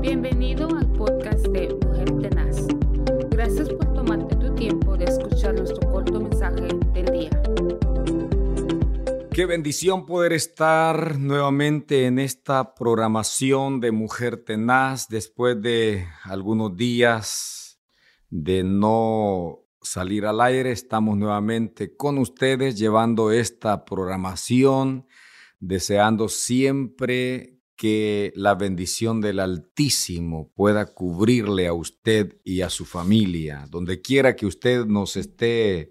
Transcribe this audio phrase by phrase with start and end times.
[0.00, 2.66] Bienvenido al podcast de Mujer Tenaz.
[3.28, 7.42] Gracias por tomarte tu tiempo de escuchar nuestro corto mensaje del día.
[9.30, 17.78] Qué bendición poder estar nuevamente en esta programación de Mujer Tenaz después de algunos días
[18.30, 20.72] de no salir al aire.
[20.72, 25.06] Estamos nuevamente con ustedes llevando esta programación,
[25.58, 33.66] deseando siempre que la bendición del Altísimo pueda cubrirle a usted y a su familia,
[33.70, 35.90] donde quiera que usted nos esté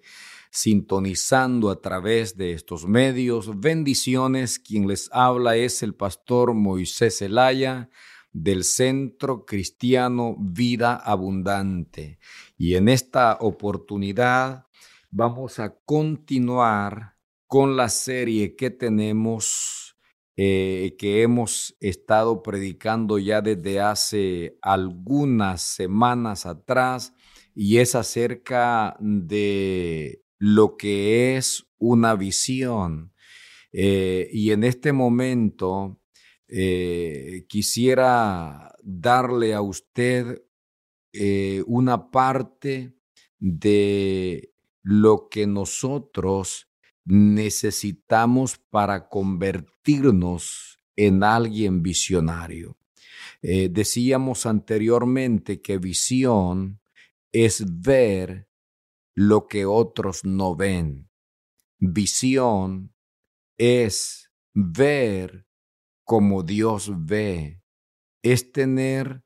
[0.52, 3.60] sintonizando a través de estos medios.
[3.60, 7.90] Bendiciones, quien les habla es el pastor Moisés Elaya
[8.32, 12.20] del Centro Cristiano Vida Abundante.
[12.56, 14.68] Y en esta oportunidad
[15.10, 17.16] vamos a continuar
[17.48, 19.79] con la serie que tenemos
[20.42, 27.14] eh, que hemos estado predicando ya desde hace algunas semanas atrás
[27.54, 33.12] y es acerca de lo que es una visión.
[33.74, 36.00] Eh, y en este momento
[36.48, 40.42] eh, quisiera darle a usted
[41.66, 42.94] una parte
[43.40, 46.69] de lo que nosotros
[47.10, 52.78] necesitamos para convertirnos en alguien visionario.
[53.42, 56.80] Eh, decíamos anteriormente que visión
[57.32, 58.48] es ver
[59.16, 61.10] lo que otros no ven.
[61.80, 62.94] Visión
[63.58, 65.48] es ver
[66.04, 67.64] como Dios ve.
[68.22, 69.24] Es tener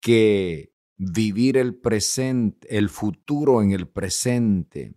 [0.00, 4.96] que vivir el presente, el futuro en el presente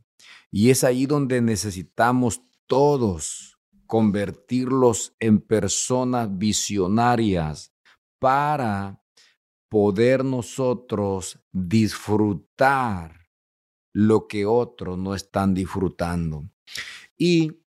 [0.57, 7.73] y es ahí donde necesitamos todos convertirlos en personas visionarias
[8.19, 9.03] para
[9.67, 13.27] poder nosotros disfrutar
[13.93, 16.49] lo que otros no están disfrutando.
[17.17, 17.59] Y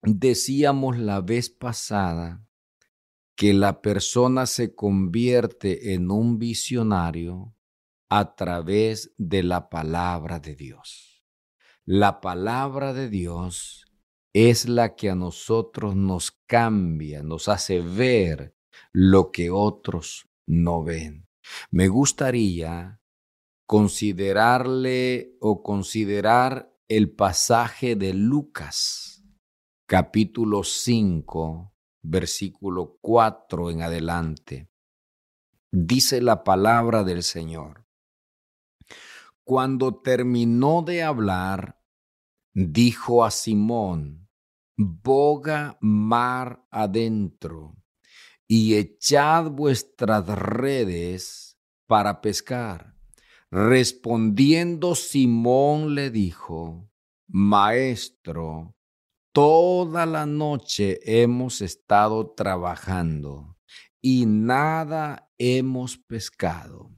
[0.00, 2.42] decíamos la vez pasada
[3.36, 7.54] que la persona se convierte en un visionario
[8.08, 11.13] a través de la palabra de Dios.
[11.86, 13.84] La palabra de Dios
[14.32, 18.56] es la que a nosotros nos cambia, nos hace ver
[18.90, 21.28] lo que otros no ven.
[21.70, 23.02] Me gustaría
[23.66, 29.22] considerarle o considerar el pasaje de Lucas,
[29.86, 34.70] capítulo 5, versículo 4 en adelante.
[35.70, 37.83] Dice la palabra del Señor.
[39.44, 41.78] Cuando terminó de hablar,
[42.54, 44.30] dijo a Simón,
[44.74, 47.76] boga mar adentro
[48.48, 52.94] y echad vuestras redes para pescar.
[53.50, 56.90] Respondiendo Simón le dijo,
[57.28, 58.74] Maestro,
[59.32, 63.58] toda la noche hemos estado trabajando
[64.00, 66.90] y nada hemos pescado.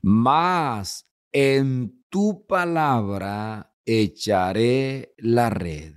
[0.00, 5.94] Mas en tu palabra echaré la red.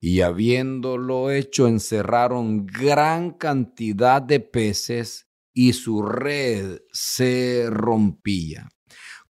[0.00, 8.70] Y habiéndolo hecho, encerraron gran cantidad de peces y su red se rompía.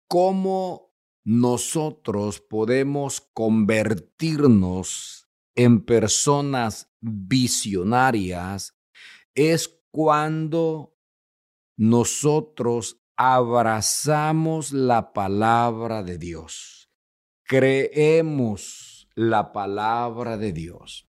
[0.08, 0.92] ¿Cómo
[1.24, 8.76] nosotros podemos convertirnos en personas visionarias?
[9.34, 10.96] Es cuando
[11.76, 16.90] nosotros abrazamos la palabra de Dios,
[17.44, 21.08] creemos la palabra de Dios.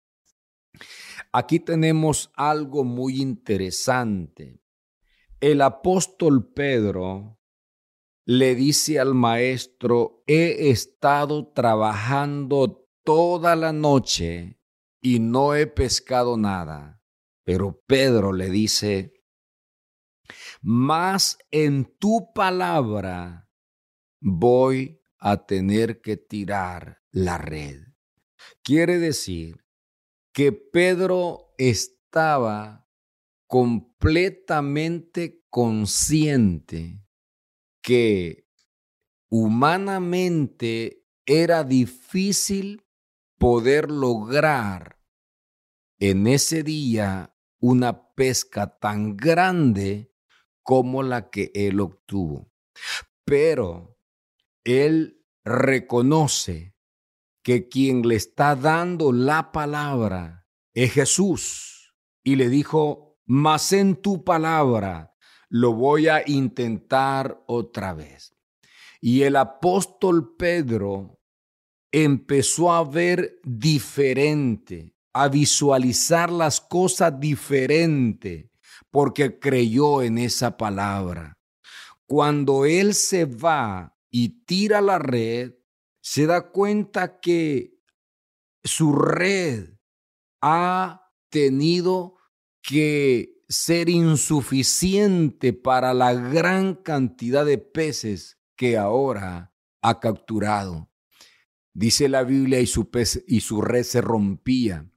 [1.32, 4.62] Aquí tenemos algo muy interesante.
[5.40, 7.40] El apóstol Pedro
[8.26, 14.60] le dice al maestro, he estado trabajando toda la noche
[15.02, 17.02] y no he pescado nada.
[17.44, 19.15] Pero Pedro le dice,
[20.68, 23.52] más en tu palabra
[24.20, 27.84] voy a tener que tirar la red.
[28.64, 29.64] Quiere decir
[30.34, 32.90] que Pedro estaba
[33.46, 37.06] completamente consciente
[37.84, 38.50] que
[39.30, 42.88] humanamente era difícil
[43.38, 45.00] poder lograr
[46.00, 50.15] en ese día una pesca tan grande
[50.66, 52.52] como la que él obtuvo.
[53.24, 53.98] Pero
[54.64, 56.76] él reconoce
[57.44, 64.24] que quien le está dando la palabra es Jesús y le dijo, mas en tu
[64.24, 65.16] palabra
[65.50, 68.36] lo voy a intentar otra vez.
[69.00, 71.22] Y el apóstol Pedro
[71.92, 78.52] empezó a ver diferente, a visualizar las cosas diferente,
[78.96, 81.38] porque creyó en esa palabra.
[82.06, 85.54] Cuando él se va y tira la red,
[86.02, 87.78] se da cuenta que
[88.64, 89.72] su red
[90.40, 92.16] ha tenido
[92.62, 100.90] que ser insuficiente para la gran cantidad de peces que ahora ha capturado.
[101.74, 104.90] Dice la Biblia y su, pez, y su red se rompía.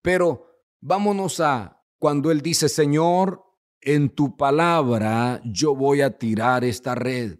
[0.00, 3.44] Pero vámonos a cuando él dice, Señor,
[3.80, 7.38] en tu palabra yo voy a tirar esta red.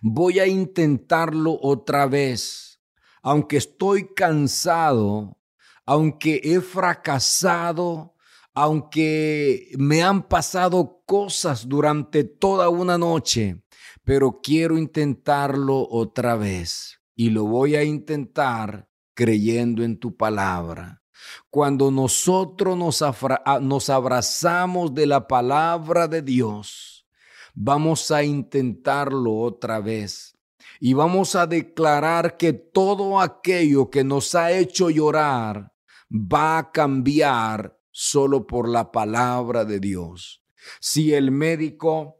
[0.00, 2.80] Voy a intentarlo otra vez.
[3.20, 5.36] Aunque estoy cansado,
[5.84, 8.14] aunque he fracasado,
[8.54, 13.62] aunque me han pasado cosas durante toda una noche,
[14.04, 20.99] pero quiero intentarlo otra vez y lo voy a intentar creyendo en tu palabra.
[21.50, 23.04] Cuando nosotros nos,
[23.62, 27.06] nos abrazamos de la palabra de Dios,
[27.54, 30.36] vamos a intentarlo otra vez
[30.80, 35.72] y vamos a declarar que todo aquello que nos ha hecho llorar
[36.10, 40.42] va a cambiar solo por la palabra de Dios.
[40.80, 42.16] Si el médico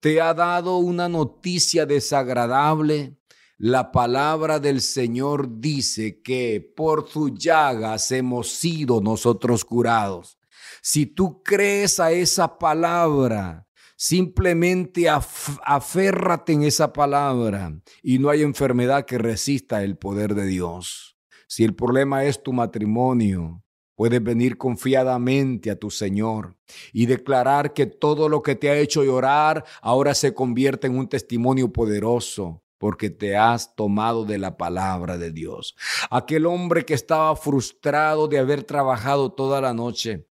[0.00, 3.16] te ha dado una noticia desagradable,
[3.64, 10.38] la palabra del Señor dice que por sus llagas hemos sido nosotros curados.
[10.82, 13.66] Si tú crees a esa palabra,
[13.96, 21.16] simplemente aférrate en esa palabra y no hay enfermedad que resista el poder de Dios.
[21.48, 23.62] Si el problema es tu matrimonio,
[23.96, 26.56] Puedes venir confiadamente a tu Señor
[26.92, 31.08] y declarar que todo lo que te ha hecho llorar ahora se convierte en un
[31.08, 35.74] testimonio poderoso porque te has tomado de la palabra de Dios.
[36.10, 40.28] Aquel hombre que estaba frustrado de haber trabajado toda la noche,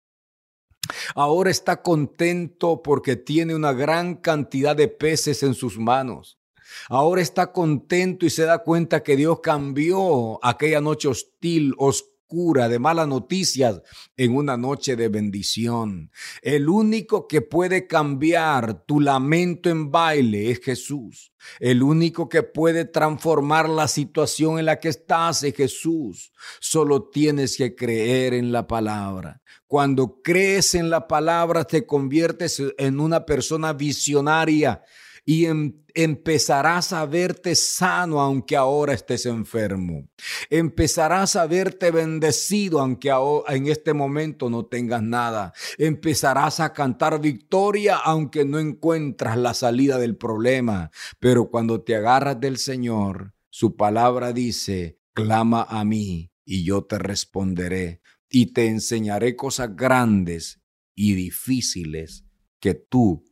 [1.15, 6.37] ahora está contento porque tiene una gran cantidad de peces en sus manos.
[6.89, 12.79] Ahora está contento y se da cuenta que Dios cambió aquella noche hostil, oscura de
[12.79, 13.79] malas noticias
[14.17, 16.09] en una noche de bendición.
[16.41, 21.31] El único que puede cambiar tu lamento en baile es Jesús.
[21.59, 26.31] El único que puede transformar la situación en la que estás es Jesús.
[26.59, 29.43] Solo tienes que creer en la palabra.
[29.67, 34.81] Cuando crees en la palabra te conviertes en una persona visionaria
[35.25, 40.09] y em, empezarás a verte sano aunque ahora estés enfermo.
[40.49, 43.11] Empezarás a verte bendecido aunque
[43.49, 45.53] en este momento no tengas nada.
[45.77, 50.91] Empezarás a cantar victoria aunque no encuentras la salida del problema.
[51.19, 56.97] Pero cuando te agarras del Señor, su palabra dice, clama a mí y yo te
[56.97, 60.59] responderé y te enseñaré cosas grandes
[60.95, 62.25] y difíciles
[62.59, 63.23] que tú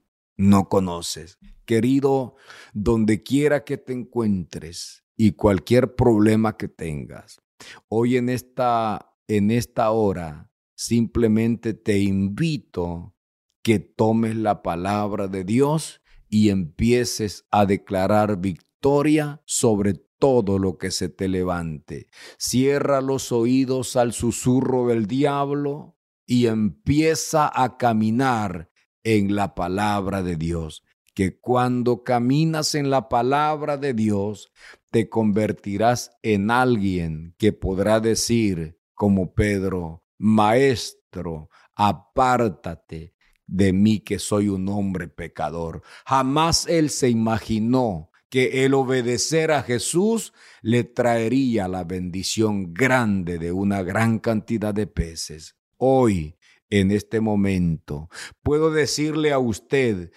[0.41, 1.37] no conoces.
[1.65, 2.35] Querido,
[2.73, 7.41] donde quiera que te encuentres y cualquier problema que tengas,
[7.87, 13.15] hoy en esta, en esta hora, simplemente te invito
[13.63, 20.89] que tomes la palabra de Dios y empieces a declarar victoria sobre todo lo que
[20.89, 22.09] se te levante.
[22.39, 28.70] Cierra los oídos al susurro del diablo y empieza a caminar
[29.03, 34.51] en la palabra de Dios, que cuando caminas en la palabra de Dios,
[34.89, 43.13] te convertirás en alguien que podrá decir, como Pedro, Maestro, apártate
[43.47, 45.81] de mí que soy un hombre pecador.
[46.05, 53.51] Jamás él se imaginó que el obedecer a Jesús le traería la bendición grande de
[53.51, 55.57] una gran cantidad de peces.
[55.75, 56.37] Hoy
[56.71, 58.09] en este momento.
[58.41, 60.11] Puedo decirle a usted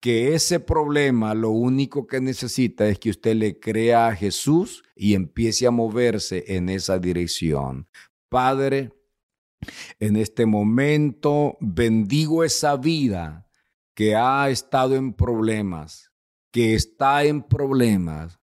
[0.00, 5.14] que ese problema lo único que necesita es que usted le crea a Jesús y
[5.14, 7.88] empiece a moverse en esa dirección.
[8.28, 8.92] Padre,
[9.98, 13.48] en este momento bendigo esa vida
[13.94, 16.12] que ha estado en problemas,
[16.52, 18.38] que está en problemas,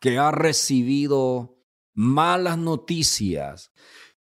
[0.00, 1.58] que ha recibido
[1.92, 3.72] malas noticias.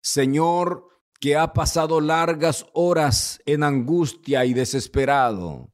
[0.00, 0.91] Señor,
[1.22, 5.72] que ha pasado largas horas en angustia y desesperado,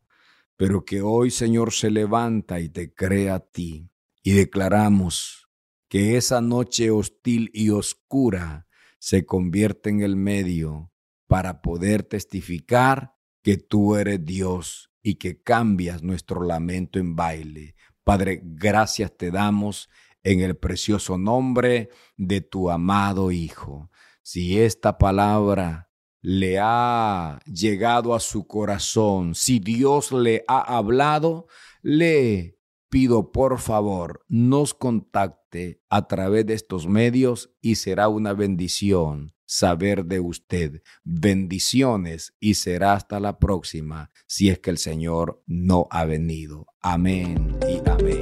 [0.59, 3.91] pero que hoy, Señor, se levanta y te cree a ti.
[4.23, 5.49] Y declaramos
[5.89, 8.67] que esa noche hostil y oscura
[8.99, 10.93] se convierte en el medio
[11.27, 17.75] para poder testificar que tú eres Dios y que cambias nuestro lamento en baile.
[18.05, 19.89] Padre, gracias te damos
[20.23, 21.89] en el precioso nombre
[22.19, 23.91] de tu amado Hijo.
[24.31, 31.47] Si esta palabra le ha llegado a su corazón, si Dios le ha hablado,
[31.81, 32.59] le
[32.91, 40.05] pido por favor nos contacte a través de estos medios y será una bendición saber
[40.05, 40.83] de usted.
[41.05, 46.67] Bendiciones y será hasta la próxima si es que el Señor no ha venido.
[46.83, 48.18] Amén y amén.